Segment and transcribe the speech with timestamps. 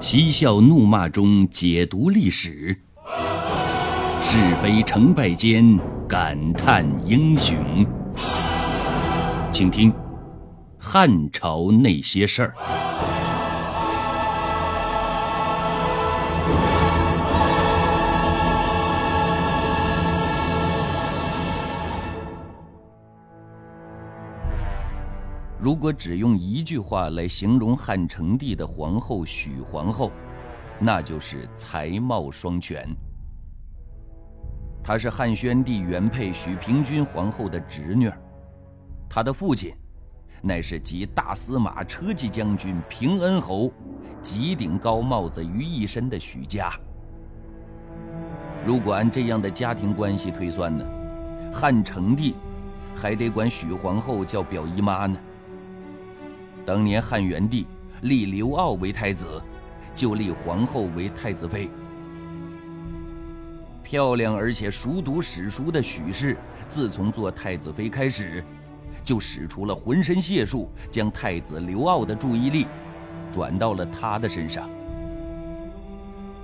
[0.00, 2.74] 嬉笑怒骂中解读历史，
[4.22, 7.54] 是非成败间感叹英雄。
[9.52, 9.92] 请听
[10.78, 12.54] 《汉朝那些事儿》。
[25.62, 30.10] 如果只用一句话来形容汉成帝的皇后许皇后，
[30.78, 32.88] 那就是才貌双全。
[34.82, 38.10] 她是汉宣帝原配许平君皇后的侄女，
[39.06, 39.74] 她的父亲
[40.40, 43.70] 乃是集大司马、车骑将军平恩侯，
[44.22, 46.72] 几顶高帽子于一身的许家。
[48.64, 50.82] 如果按这样的家庭关系推算呢，
[51.52, 52.34] 汉成帝
[52.96, 55.18] 还得管许皇后叫表姨妈呢。
[56.70, 57.66] 当年汉元帝
[58.02, 59.26] 立刘骜为太子，
[59.92, 61.68] 就立皇后为太子妃。
[63.82, 66.36] 漂亮而且熟读史书的许氏，
[66.68, 68.44] 自从做太子妃开始，
[69.02, 72.68] 就使出了浑身解数，将太子刘骜的注意力
[73.32, 74.70] 转到了他的身上。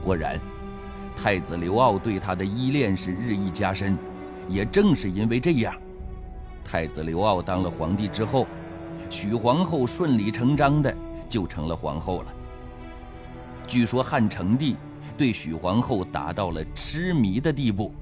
[0.02, 0.40] 果然，
[1.14, 3.96] 太子刘骜对他的依恋是日益加深。
[4.48, 5.72] 也正是因为这样，
[6.64, 8.44] 太子刘骜当了皇帝之后。
[9.08, 10.94] 许皇后顺理成章的
[11.28, 12.34] 就成了皇后了。
[13.66, 14.76] 据说汉成帝
[15.16, 17.92] 对许皇后达到了痴迷的地步。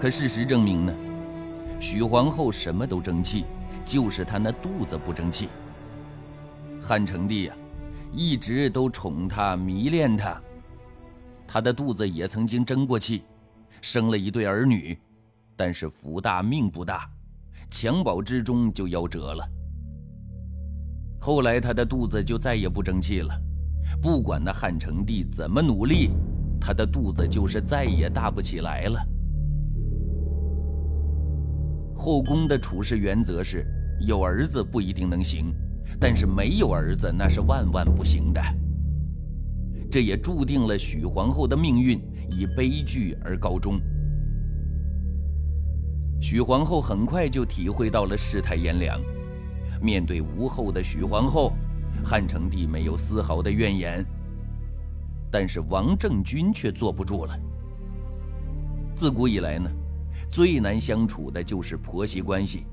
[0.00, 0.94] 可事实证明呢，
[1.80, 3.44] 许皇后什么都争气，
[3.84, 5.48] 就是她那肚子不争气。
[6.80, 7.54] 汉成帝呀，
[8.12, 10.40] 一直都宠她、迷恋她，
[11.46, 13.24] 她的肚子也曾经争过气，
[13.82, 14.96] 生了一对儿女，
[15.56, 17.10] 但是福大命不大。
[17.70, 19.48] 襁褓之中就夭折了。
[21.20, 23.34] 后来他的肚子就再也不争气了，
[24.00, 26.10] 不管那汉成帝怎么努力，
[26.60, 29.00] 他的肚子就是再也大不起来了。
[31.96, 33.66] 后宫的处事原则是：
[34.00, 35.52] 有儿子不一定能行，
[35.98, 38.40] 但是没有儿子那是万万不行的。
[39.90, 43.80] 这也注定了许皇后的命运以悲剧而告终。
[46.20, 49.00] 许皇后很快就体会到了世态炎凉，
[49.80, 51.52] 面对无后的许皇后，
[52.04, 54.04] 汉成帝没有丝毫的怨言。
[55.30, 57.38] 但是王政君却坐不住了。
[58.96, 59.70] 自古以来呢，
[60.30, 62.66] 最难相处的就是婆媳关系。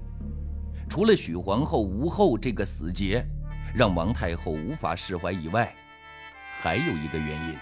[0.89, 3.23] 除了许皇后无后这个死结，
[3.75, 5.71] 让王太后无法释怀以外，
[6.59, 7.55] 还有一个原因，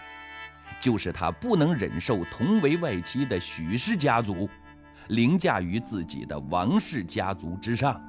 [0.80, 4.50] 就是她不能忍受同为外戚的许氏家族。
[5.10, 8.02] 凌驾于自己的王氏家族之上。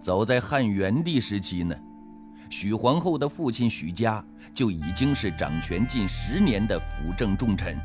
[0.00, 1.74] 早在汉元帝时期呢，
[2.48, 7.78] 许皇后的父亲许家就已经是掌权近十年的辅政重臣，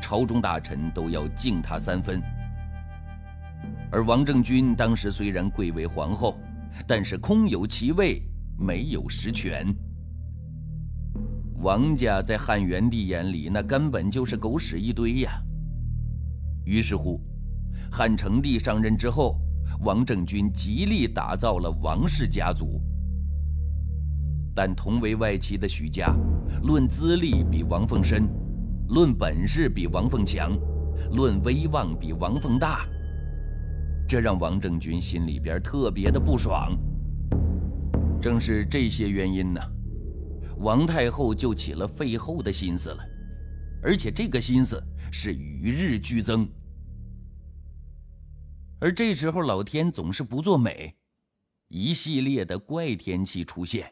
[0.00, 2.22] 朝中大臣都要敬他三分。
[3.90, 6.38] 而王政君当时虽然贵为皇后，
[6.86, 8.22] 但是空有其位，
[8.58, 9.74] 没有实权。
[11.62, 15.42] 王家在汉元帝眼里，那根本就是狗屎一堆呀。
[16.64, 17.20] 于是乎，
[17.92, 19.38] 汉成帝上任之后，
[19.80, 22.80] 王政君极力打造了王氏家族。
[24.54, 26.16] 但同为外戚的许家，
[26.62, 28.26] 论资历比王凤深，
[28.88, 30.58] 论本事比王凤强，
[31.12, 32.86] 论威望比王凤大，
[34.08, 36.72] 这让王政君心里边特别的不爽。
[38.18, 39.60] 正是这些原因呢。
[40.60, 43.02] 王太后就起了废后的心思了，
[43.82, 46.46] 而且这个心思是与日俱增。
[48.78, 50.94] 而这时候，老天总是不作美，
[51.68, 53.90] 一系列的怪天气出现，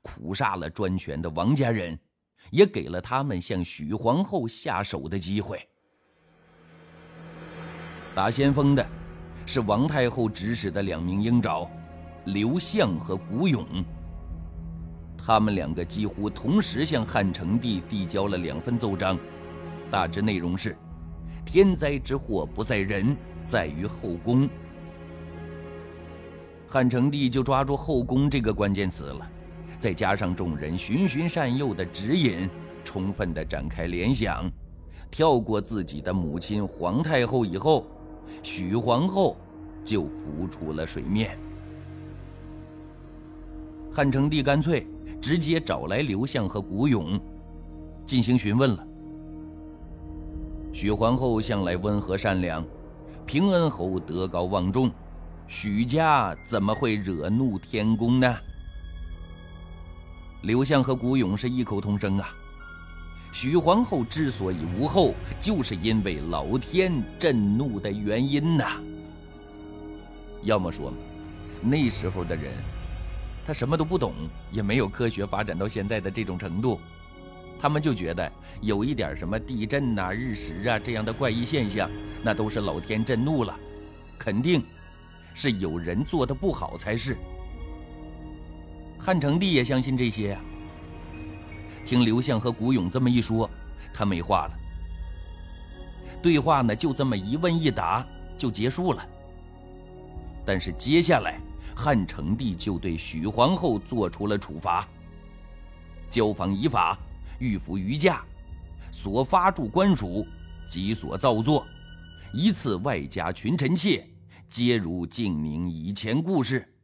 [0.00, 1.98] 苦煞了专权的王家人，
[2.50, 5.68] 也给了他们向许皇后下手的机会。
[8.14, 8.86] 打先锋的
[9.44, 11.70] 是王太后指使的两名鹰爪，
[12.24, 13.66] 刘向和古勇。
[15.26, 19.18] 他们两个几乎同时向汉成帝递交了两份奏章，
[19.90, 20.76] 大致内容是：
[21.44, 24.48] 天灾之祸不在人，在于后宫。
[26.68, 29.28] 汉成帝就抓住后宫这个关键词了，
[29.80, 32.48] 再加上众人循循善诱的指引，
[32.84, 34.48] 充分的展开联想，
[35.10, 37.84] 跳过自己的母亲皇太后以后，
[38.44, 39.36] 许皇后
[39.84, 41.36] 就浮出了水面。
[43.90, 44.86] 汉成帝干脆。
[45.20, 47.20] 直接找来刘向和古勇，
[48.04, 48.86] 进行询问了。
[50.72, 52.64] 许皇后向来温和善良，
[53.24, 54.90] 平恩侯德高望重，
[55.46, 58.36] 许家怎么会惹怒天宫呢？
[60.42, 62.28] 刘向和古勇是异口同声啊。
[63.32, 68.80] 许皇后之所以无后，就是因为老天震怒的原因呐。
[70.42, 70.92] 要么说，
[71.60, 72.54] 那时候的人，
[73.46, 74.12] 他什么都不懂，
[74.50, 76.80] 也没有科学发展到现在的这种程度，
[77.60, 81.88] 他们就觉得有一点什么地震呐、日食啊这样的怪异现象，
[82.24, 83.56] 那都是老天震怒了，
[84.18, 84.64] 肯定
[85.32, 87.16] 是有人做的不好才是。
[88.98, 90.40] 汉成帝也相信这些呀。
[91.84, 93.48] 听刘向和古勇这么一说，
[93.94, 94.58] 他没话了。
[96.20, 98.04] 对话呢，就这么一问一答
[98.36, 99.06] 就结束了。
[100.44, 101.38] 但是接下来，
[101.76, 104.88] 汉成帝就对许皇后做出了处罚：
[106.08, 106.98] 交房以法，
[107.38, 108.24] 御服于驾，
[108.90, 110.26] 所发诸官署
[110.70, 111.66] 及所造作，
[112.32, 114.08] 一次外加群臣妾，
[114.48, 116.74] 皆如静宁以前故事。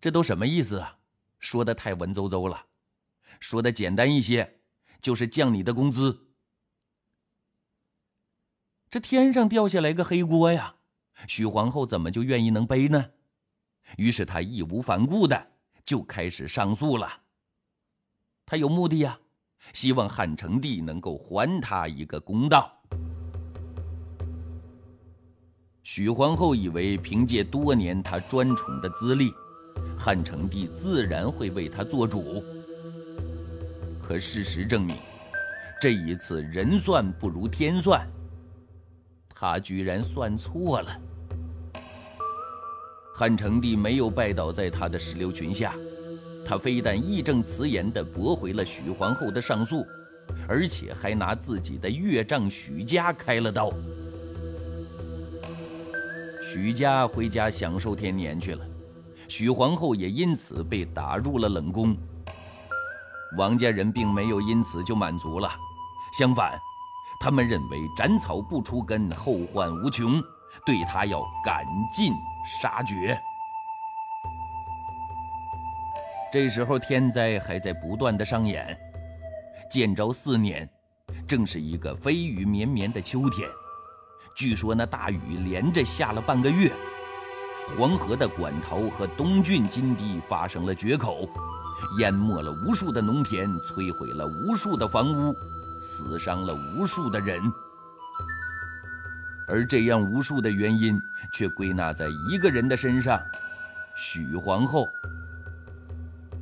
[0.00, 0.98] 这都什么意思啊？
[1.40, 2.66] 说的太文绉绉了。
[3.40, 4.60] 说的简单一些，
[5.02, 6.28] 就是降你的工资。
[8.88, 10.75] 这天上掉下来个黑锅呀，
[11.26, 13.04] 许皇后怎么就愿意能背呢？
[13.96, 15.46] 于是她义无反顾的
[15.84, 17.08] 就开始上诉了。
[18.44, 19.18] 她有目的呀，
[19.72, 22.72] 希望汉成帝能够还她一个公道。
[25.82, 29.32] 许皇后以为凭借多年她专宠的资历，
[29.96, 32.42] 汉成帝自然会为她做主。
[34.02, 34.96] 可事实证明，
[35.80, 38.04] 这一次人算不如天算。
[39.38, 40.98] 他居然算错了。
[43.14, 45.74] 汉成帝没有拜倒在他的石榴裙下，
[46.44, 49.86] 他非但义正辞严地驳回了许皇后的上诉，
[50.48, 53.70] 而且还拿自己的岳丈许家开了刀。
[56.42, 58.64] 许家回家享受天年去了，
[59.28, 61.96] 许皇后也因此被打入了冷宫。
[63.36, 65.50] 王家人并没有因此就满足了，
[66.16, 66.52] 相反，
[67.20, 70.22] 他们认为斩草不除根，后患无穷，
[70.64, 72.12] 对他要赶尽
[72.44, 73.18] 杀绝。
[76.32, 78.76] 这时候天灾还在不断的上演。
[79.70, 80.68] 建昭四年，
[81.26, 83.48] 正是一个飞雨绵绵的秋天，
[84.36, 86.72] 据说那大雨连着下了半个月，
[87.76, 91.28] 黄河的管头和东郡金堤发生了决口。
[91.98, 95.34] 淹没了无数的农田，摧毁了无数的房屋，
[95.82, 97.40] 死伤了无数的人。
[99.48, 101.00] 而这样无数的原因，
[101.32, 103.20] 却归纳在一个人的身上——
[103.96, 104.86] 许皇后。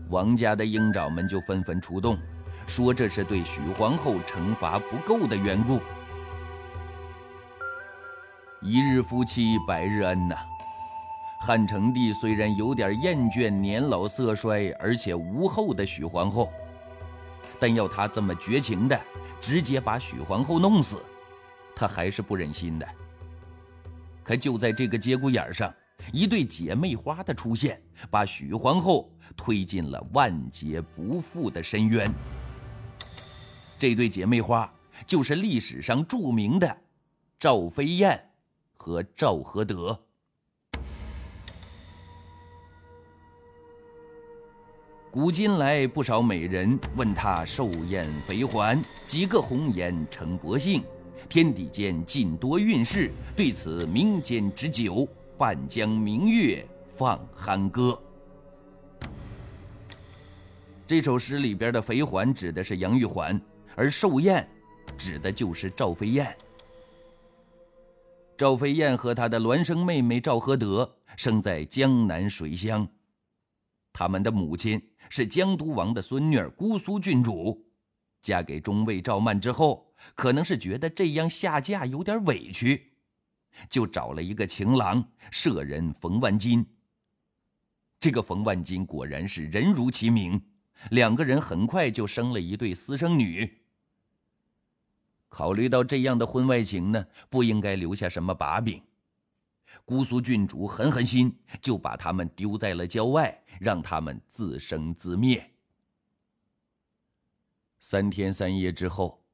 [0.09, 2.19] 王家的鹰爪们就纷纷出动，
[2.67, 5.81] 说这是对许皇后惩罚不够的缘故。
[8.61, 10.37] 一日夫妻百日恩呐。
[11.41, 16.51] 汉成帝虽然有点厌倦年老色衰而且无后的许皇后，
[17.61, 18.99] 但要他这么绝情的
[19.47, 20.97] 直接把许皇后弄死，
[21.77, 22.89] 他还是不忍心的。
[24.23, 25.71] 可就在这个节骨眼上，
[26.15, 27.79] 一对姐妹花的出现，
[28.11, 32.11] 把许皇后推进了万劫不复的深渊。
[33.79, 34.73] 这对姐妹花
[35.07, 36.75] 就是历史上著名的
[37.39, 38.31] 赵飞燕
[38.73, 40.07] 和赵合德。
[45.15, 50.83] 古今来不少美人问他寿宴肥还，几个红颜成薄幸，
[51.29, 53.13] 天地间尽多运势。
[53.37, 57.97] 对此民间之酒，半江明月放酣歌。
[60.85, 63.41] 这首诗里边的肥环指的是杨玉环，
[63.77, 64.45] 而寿宴
[64.99, 66.37] 指的就是赵飞燕。
[68.37, 72.89] 赵飞燕和她的孪生妹妹赵合德生在江南水乡，
[73.93, 74.83] 他们的母亲。
[75.09, 77.67] 是江都王的孙女姑苏郡主，
[78.23, 82.95] 嫁给中尉赵曼之后，可能是觉得这样下嫁有点委屈，
[83.69, 86.67] 就找了一个情郎舍人冯万金。
[88.01, 90.43] 这个冯万金果然是人如其名，
[90.91, 93.63] 两个人很快就生了一对私生女。
[95.29, 98.83] 考虑到这样的婚外情呢，不应该留下什么把柄。
[99.85, 105.53] 姑苏郡主狠狠心，就把他们丢在了郊外，让他们自生自灭。
[107.81, 109.25] 三天三夜之后，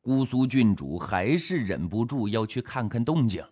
[0.00, 3.46] 姑苏郡主还是忍不住要去看看动静。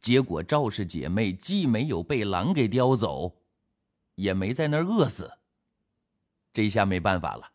[0.00, 3.42] 结果赵氏姐妹既没有被狼给叼走，
[4.14, 5.30] 也没在那儿饿死。
[6.52, 7.52] 这下没办法了，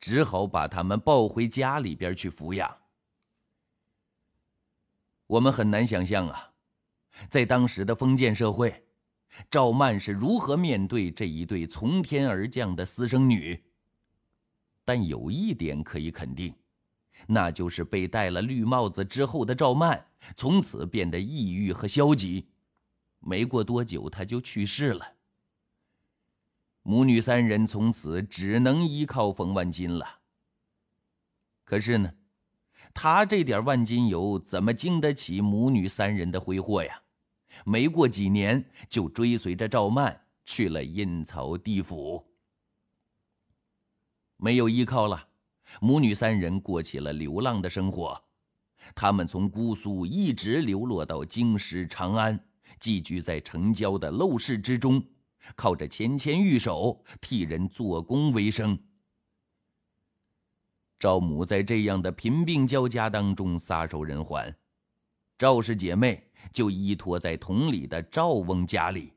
[0.00, 2.78] 只好把他们抱回家里边去抚养。
[5.26, 6.54] 我们很难想象啊。
[7.28, 8.84] 在当时的封建社会，
[9.50, 13.64] 赵曼是如何面对这一对从天而降的私生女？
[14.84, 16.54] 但有一点可以肯定，
[17.26, 20.06] 那就是被戴了绿帽子之后的赵曼，
[20.36, 22.48] 从此变得抑郁和消极。
[23.18, 25.14] 没过多久，她就去世了。
[26.82, 30.20] 母女三人从此只能依靠冯万金了。
[31.64, 32.12] 可是呢，
[32.94, 37.02] 他这点万金油怎么经得起母女三人的挥霍呀？
[37.64, 42.24] 没过几年，就追随着赵曼去了阴曹地府。
[44.36, 45.28] 没有依靠了，
[45.80, 48.22] 母女三人过起了流浪的生活。
[48.94, 52.38] 他们从姑苏一直流落到京师长安，
[52.78, 55.02] 寄居在城郊的陋室之中，
[55.56, 58.78] 靠着纤纤玉手替人做工为生。
[60.98, 64.54] 赵母在这样的贫病交加当中撒手人寰，
[65.36, 69.12] 赵氏姐妹就依托在同里的赵翁家里，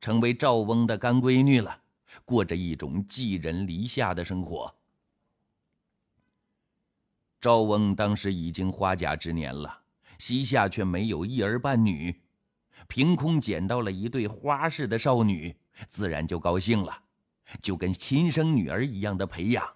[0.00, 1.82] 成为赵翁的干闺女了。
[2.24, 4.72] 过着一种寄人篱下的生活。
[7.40, 9.82] 赵翁当时已经花甲之年了，
[10.18, 12.22] 膝下却没有一儿半女，
[12.86, 15.56] 凭空捡到了一对花式的少女，
[15.88, 17.02] 自然就高兴了，
[17.60, 19.68] 就跟亲生女儿一样的培养，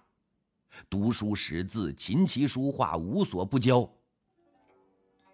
[0.89, 3.87] 读书识字、琴棋书画无所不教。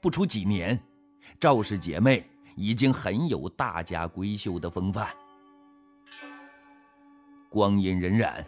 [0.02, 0.84] 不出几年，
[1.40, 5.08] 赵氏姐妹已经很有大家闺秀的风范。
[7.50, 8.44] 光阴荏苒，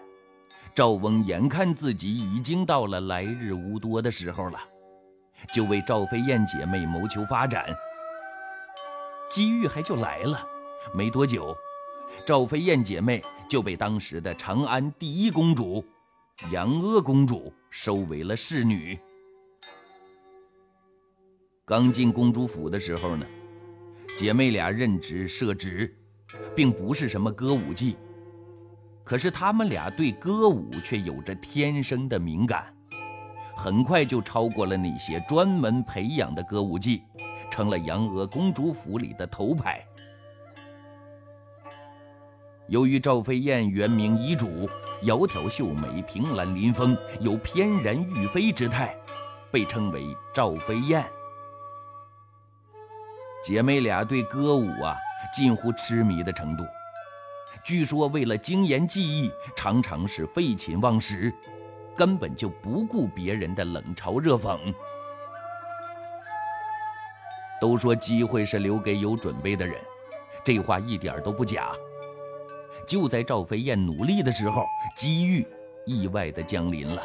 [0.75, 4.59] 赵翁眼看自己已经到了来日无多的时候了，
[5.53, 7.65] 就为赵飞燕姐妹谋求发展。
[9.29, 10.45] 机遇还就来了，
[10.93, 11.55] 没多久，
[12.25, 15.85] 赵飞燕姐妹就被当时的长安第一公主
[16.51, 18.97] 杨阿公主收为了侍女。
[21.69, 23.25] 刚进公主府的时候呢，
[24.15, 25.93] 姐妹俩任职设职，
[26.55, 27.97] 并不是什么歌舞伎。
[29.03, 32.73] 可是她们俩对歌舞却有着天生的敏感，
[33.53, 37.03] 很快就超过了那些专门培养的歌舞伎，
[37.51, 39.85] 成了杨娥公主府里的头牌。
[42.69, 44.69] 由于赵飞燕原名遗主，
[45.03, 48.95] 窈窕秀美，凭栏临风，有翩然欲飞之态，
[49.51, 51.03] 被称为赵飞燕。
[53.43, 54.97] 姐妹俩对歌舞啊，
[55.33, 56.65] 近乎痴迷的程度。
[57.63, 61.33] 据说，为了精研技艺，常常是废寝忘食，
[61.95, 64.57] 根本就不顾别人的冷嘲热讽。
[67.59, 69.75] 都说机会是留给有准备的人，
[70.43, 71.71] 这话一点都不假。
[72.87, 74.65] 就在赵飞燕努力的时候，
[74.95, 75.45] 机遇
[75.85, 77.01] 意外的降临了。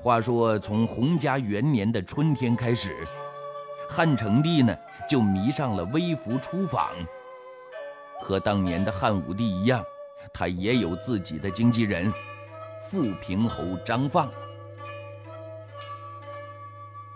[0.00, 3.08] 话说，从洪嘉元年的春天开始，
[3.94, 4.76] 汉成帝呢
[5.08, 6.90] 就迷上了微服出访。
[8.20, 9.84] 和当年的汉武帝一样，
[10.32, 12.12] 他也有自己的经纪人，
[12.90, 14.28] 富平侯张放。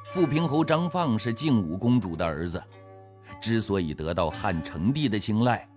[0.05, 2.63] 富平侯张放是靖武公主的儿子，
[3.43, 5.69] 之所以得到汉成帝的青睐，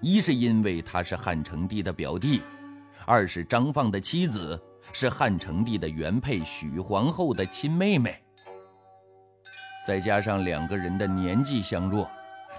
[0.00, 2.42] 一是因为他是汉成帝的表弟，
[3.06, 4.60] 二是张放的妻子
[4.92, 8.20] 是汉成帝的原配许皇后的亲妹妹，
[9.86, 12.10] 再加上两个人的年纪相若，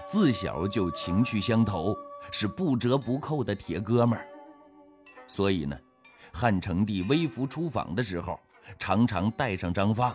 [0.06, 1.96] 自小就情趣相投。
[2.30, 4.24] 是不折不扣的铁哥们儿，
[5.26, 5.76] 所以呢，
[6.32, 8.38] 汉成帝微服出访的时候，
[8.78, 10.14] 常常带上张放。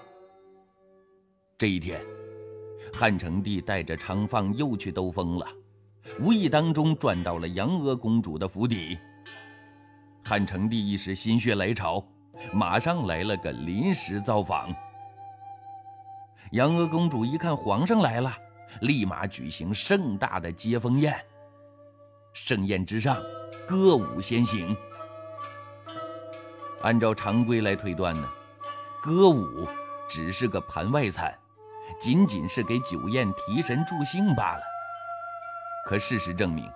[1.57, 2.01] 这一天，
[2.93, 5.45] 汉成帝带着张放又去兜风了，
[6.21, 8.97] 无意当中转到了杨娥公主的府邸。
[10.23, 12.03] 汉成帝一时心血来潮，
[12.53, 14.73] 马上来了个临时造访。
[16.51, 18.33] 杨娥公主一看皇上来了，
[18.81, 21.13] 立马举行盛大的接风宴。
[22.33, 23.17] 盛宴之上，
[23.67, 24.75] 歌舞先行。
[26.81, 28.25] 按照常规来推断呢，
[29.01, 29.67] 歌舞
[30.07, 31.37] 只是个盘外餐，
[31.99, 34.61] 仅仅是给酒宴提神助兴罢了。
[35.85, 36.71] 可事实证明，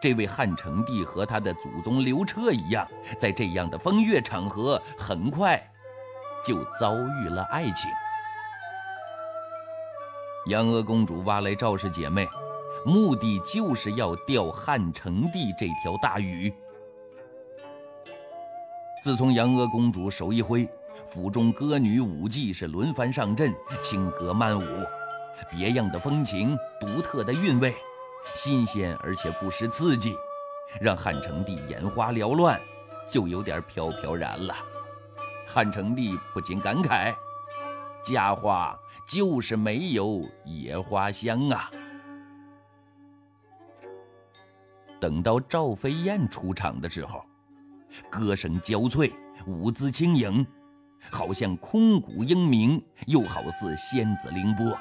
[0.00, 2.88] 这位汉成帝和他的祖宗刘彻一样，
[3.20, 5.70] 在这样的风月场合，很快
[6.44, 7.88] 就遭遇了爱情。
[10.46, 12.28] 杨娥公主挖来赵氏姐妹。
[12.84, 16.52] 目的就是要钓汉成帝这条大鱼。
[19.04, 20.68] 自从杨娥公主手一挥，
[21.06, 24.66] 府中歌女舞伎是轮番上阵，轻歌曼舞，
[25.48, 27.72] 别样的风情，独特的韵味，
[28.34, 30.16] 新鲜而且不失刺激，
[30.80, 32.60] 让汉成帝眼花缭乱，
[33.08, 34.52] 就有点飘飘然了。
[35.46, 37.14] 汉成帝不禁感慨
[38.02, 38.76] ：“佳话
[39.08, 41.70] 就是没有野花香啊。
[45.00, 47.24] 等到赵飞燕出场的时候，
[48.08, 49.12] 歌声娇脆，
[49.46, 50.46] 舞姿轻盈，
[51.10, 54.78] 好像空谷英鸣，又好似仙子凌波。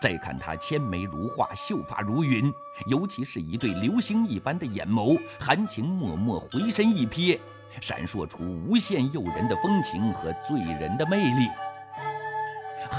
[0.00, 2.50] 再看她纤眉如画，秀发如云，
[2.86, 7.38] 尤其是一对流星一般的眼眸，含情脉脉，回身一瞥，
[7.80, 11.46] 闪烁出无限诱人的风情和醉人的魅力。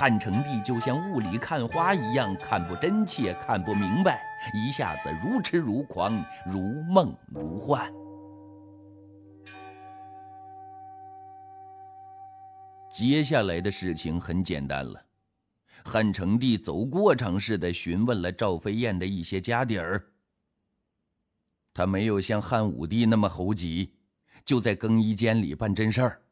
[0.02, 4.20] 汉成帝就像雾里看花一样，看不真切，看不明白，
[4.52, 7.88] 一下子如痴如狂，如梦如幻。
[12.92, 15.00] 接下来的事情很简单了。
[15.86, 20.04] 汉成帝走过场似的询问了赵飞燕的一些家底儿。
[21.76, 23.94] 他没有像汉武帝那么猴急，
[24.44, 26.24] 就在更衣间里办真事儿，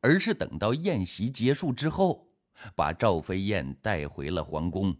[0.00, 2.27] 而是等到宴席结束之后，
[2.74, 4.96] 把赵飞燕带回了皇宫。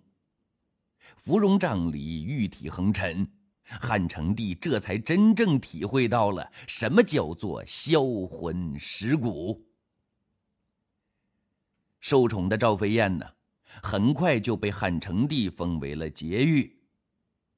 [1.17, 3.31] 芙蓉帐里玉体横陈，
[3.65, 9.67] 汉成帝这才真正体会到了什么叫做销魂蚀骨。
[12.01, 13.27] 受宠的赵飞燕呢？
[13.83, 16.79] 很快就被汉成帝封为了婕妤，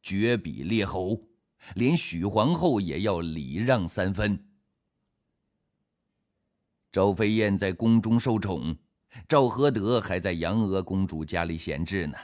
[0.02, 1.28] 绝比列侯，
[1.76, 4.47] 连许皇后也要礼让三分。
[6.90, 8.76] 赵飞燕在宫中受宠，
[9.29, 12.17] 赵合德还在杨娥公主家里闲置呢。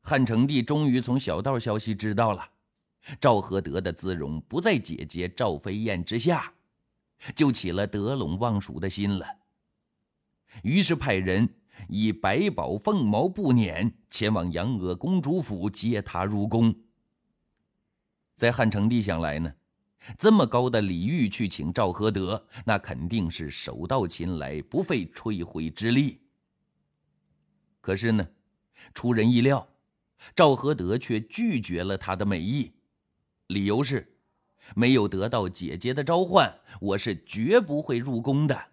[0.00, 2.50] 汉成帝终于从小道消息知道了，
[3.20, 6.52] 赵合德的姿容不在姐姐赵飞燕之下，
[7.34, 9.26] 就起了得陇望蜀的心了。
[10.62, 11.54] 于是派人。
[11.88, 16.74] 以百宝凤毛布辇前往杨娥公主府接她入宫。
[18.36, 19.54] 在汉成帝想来呢，
[20.18, 26.20] 这么高的礼遇去请赵合德，那肯定是手到擒来，不费吹灰之力。
[27.80, 28.28] 可是呢，
[28.94, 29.68] 出人意料，
[30.34, 32.72] 赵合德却拒绝了他的美意，
[33.48, 34.16] 理由是，
[34.74, 38.68] 没有得到姐姐的召唤，我是绝不会入宫的。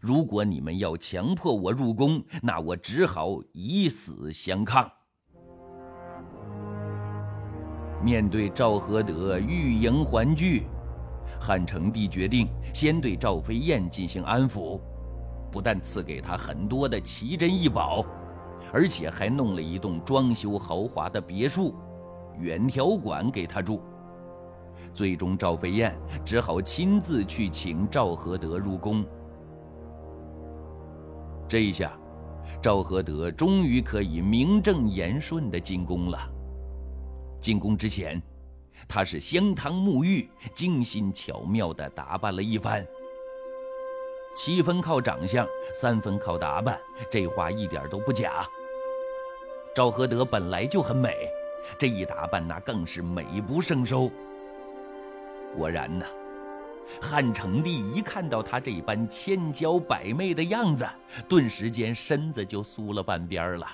[0.00, 4.92] 如果你们要强迫我入宫，那我只好以死相抗。
[8.02, 10.66] 面对赵合德欲迎还拒，
[11.40, 14.80] 汉成帝决定先对赵飞燕进行安抚，
[15.50, 18.04] 不但赐给他很多的奇珍异宝，
[18.72, 21.74] 而且还弄了一栋装修豪华的别墅——
[22.38, 23.82] 远条馆给他住。
[24.94, 29.04] 最终，赵飞燕只好亲自去请赵合德入宫。
[31.48, 31.92] 这一下，
[32.62, 36.18] 赵合德终于可以名正言顺地进宫了。
[37.40, 38.20] 进宫之前，
[38.88, 42.86] 他是香汤沐浴，精心巧妙地打扮了一番。
[44.34, 48.46] 七分靠长相，三分靠打扮，这话一点都不假。
[49.74, 51.14] 赵合德本来就很美，
[51.78, 54.10] 这一打扮那更是美不胜收。
[55.56, 56.06] 果然呢。
[57.02, 60.88] 汉成帝一看到她这般千娇百媚的样子，
[61.28, 63.66] 顿时间身子就酥了半边了。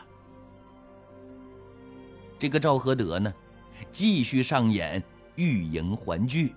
[2.36, 3.32] 这个赵合德呢，
[3.92, 5.02] 继续上演
[5.36, 6.54] 欲迎还拒。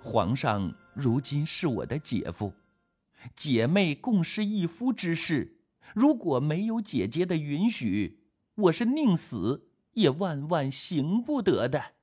[0.00, 2.52] 皇上如今是我的姐夫，
[3.34, 5.58] 姐妹共侍一夫之事，
[5.94, 8.20] 如果没有姐姐的允许，
[8.54, 11.94] 我是宁死也万万行不得的。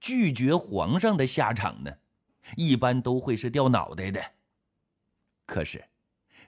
[0.00, 1.98] 拒绝皇上的下场呢，
[2.56, 4.32] 一般都会是掉脑袋的。
[5.46, 5.84] 可是，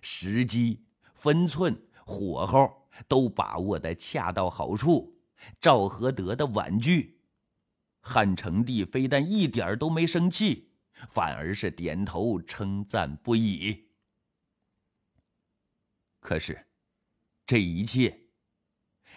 [0.02, 0.82] 时机、
[1.14, 5.18] 分寸、火候都把握的恰到好处。
[5.60, 7.20] 赵合德的婉拒，
[8.00, 10.70] 汉成帝非但一点都没生气，
[11.08, 13.88] 反而是点头称赞不已。
[16.20, 16.66] 可是，
[17.46, 18.20] 这一切。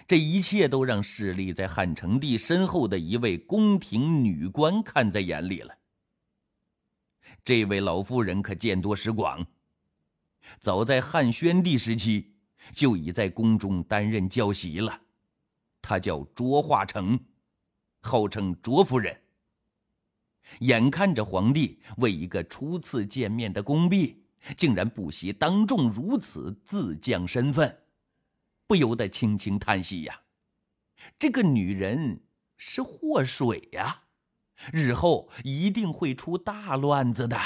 [0.05, 5.77] 这一切都让势力在汉成帝身后的一位宫廷女官看在眼里了。
[7.43, 9.47] 这位老妇人可见多识广，
[10.59, 12.36] 早在汉宣帝时期
[12.71, 15.01] 就已在宫中担任教习了。
[15.81, 17.19] 她叫卓化成，
[18.01, 19.21] 号称卓夫人。
[20.59, 24.23] 眼看着皇帝为一个初次见面的宫婢，
[24.55, 27.83] 竟然不惜当众如此自降身份。
[28.65, 30.21] 不由得轻轻叹息呀，
[31.17, 32.21] 这个女人
[32.57, 34.03] 是祸水呀，
[34.73, 37.39] 日后一定会出大乱子的。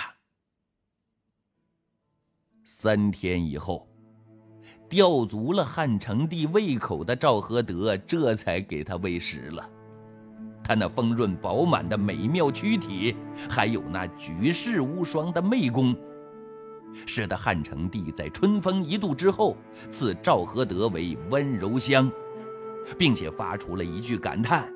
[2.63, 3.90] 三天以后，
[4.91, 9.65] 吊足了汉成帝胃口的赵合德这才给他喂食了。
[10.61, 13.15] 他那丰润饱满的美妙躯体，
[13.49, 15.95] 还有那举世无双的媚功，
[17.05, 19.55] 使得汉成帝在春风一度之后
[19.89, 22.11] 赐赵合德为温柔乡，
[22.97, 24.69] 并且发出了一句感叹：“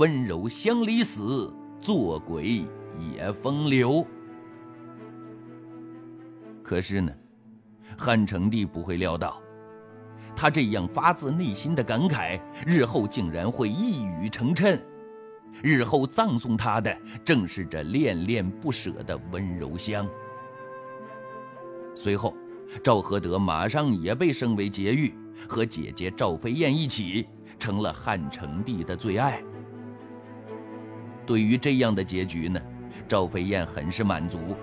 [0.00, 2.64] 温柔乡里死，做鬼
[2.98, 4.06] 也风流。”
[6.64, 7.12] 可是呢，
[7.98, 9.41] 汉成帝不会料到，
[10.34, 14.80] 他这样发自内心的感慨，日后竟然会一语成谶。
[15.62, 20.08] 日后葬送他的，正是这恋恋不舍的温柔乡。
[21.94, 22.34] 随后，
[22.82, 25.14] 赵合德马上也被升为婕妤，
[25.46, 29.42] 和姐姐赵飞燕一起成了汉成帝的最爱。
[31.26, 32.60] 对于这样的结局呢，
[33.06, 34.56] 赵飞燕很是满足。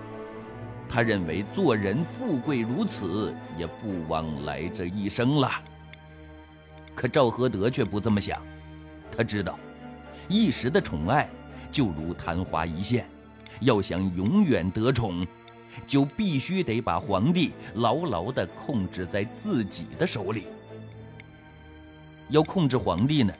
[0.92, 5.48] 他认为做人富贵如此，也不枉来这一生了。
[6.96, 8.42] 可赵合德却不这么想，
[9.16, 9.56] 他知道，
[10.28, 11.30] 一时的宠爱
[11.70, 13.08] 就如昙花一现，
[13.60, 15.24] 要想永远得宠，
[15.86, 20.48] 就必须得把皇帝牢牢地控制在自己的手里。
[22.30, 23.32] 要控制皇帝呢，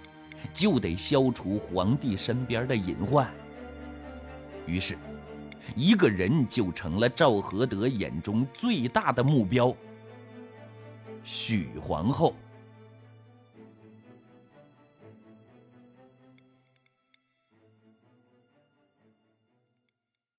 [0.53, 3.29] 就得消除皇帝身边的隐患。
[4.67, 4.97] 于是。
[5.77, 9.75] 一个人就成了赵合德眼中最大的目标——
[11.25, 12.35] 许皇后。